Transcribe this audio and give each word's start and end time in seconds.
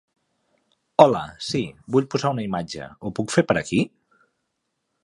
Hola, 1.03 1.21
sí, 1.49 1.61
vull 1.97 2.09
posar 2.17 2.33
una 2.37 2.47
imatge, 2.51 2.89
ho 3.09 3.13
puc 3.21 3.37
fer 3.39 3.47
per 3.53 3.61
aquí? 3.63 3.85